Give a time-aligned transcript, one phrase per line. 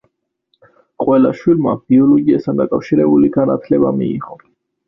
[1.03, 4.43] ყველა შვილმა ბიოლოგიასთან დაკავშირებული განათლება მიიღო.